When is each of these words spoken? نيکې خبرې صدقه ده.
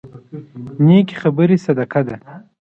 نيکې 0.85 1.15
خبرې 1.21 1.57
صدقه 1.65 2.01
ده. 2.07 2.15